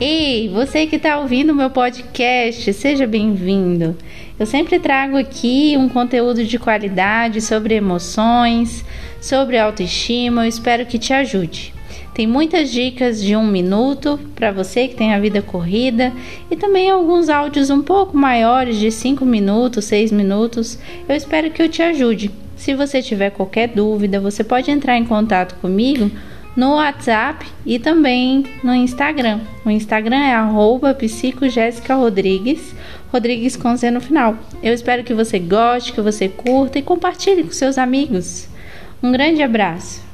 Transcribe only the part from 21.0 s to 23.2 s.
Eu espero que eu te ajude. Se você